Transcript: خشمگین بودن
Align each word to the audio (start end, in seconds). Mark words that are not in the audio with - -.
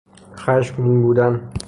خشمگین 0.37 1.01
بودن 1.01 1.51